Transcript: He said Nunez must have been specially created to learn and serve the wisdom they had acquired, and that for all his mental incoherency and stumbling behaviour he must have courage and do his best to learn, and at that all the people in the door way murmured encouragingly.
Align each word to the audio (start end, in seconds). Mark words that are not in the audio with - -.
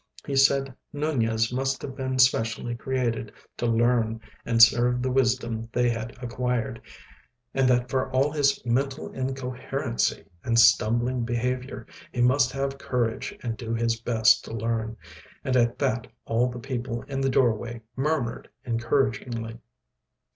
He 0.25 0.35
said 0.35 0.73
Nunez 0.91 1.53
must 1.53 1.83
have 1.83 1.95
been 1.95 2.17
specially 2.17 2.73
created 2.73 3.31
to 3.57 3.67
learn 3.67 4.19
and 4.47 4.59
serve 4.59 5.03
the 5.03 5.11
wisdom 5.11 5.69
they 5.71 5.91
had 5.91 6.17
acquired, 6.23 6.81
and 7.53 7.69
that 7.69 7.87
for 7.87 8.09
all 8.09 8.31
his 8.31 8.65
mental 8.65 9.13
incoherency 9.13 10.25
and 10.43 10.59
stumbling 10.59 11.23
behaviour 11.23 11.85
he 12.11 12.19
must 12.19 12.51
have 12.51 12.79
courage 12.79 13.37
and 13.43 13.55
do 13.57 13.75
his 13.75 14.01
best 14.01 14.43
to 14.45 14.53
learn, 14.53 14.97
and 15.43 15.55
at 15.55 15.77
that 15.77 16.07
all 16.25 16.49
the 16.49 16.57
people 16.57 17.03
in 17.03 17.21
the 17.21 17.29
door 17.29 17.53
way 17.53 17.83
murmured 17.95 18.49
encouragingly. 18.65 19.59